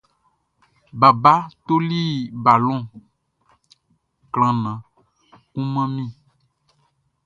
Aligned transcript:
Baba 0.99 1.35
toli 1.65 2.01
balɔn 2.43 2.79
klanhan 4.33 4.79
kun 5.51 5.65
man 5.73 5.89
mi. 5.95 6.03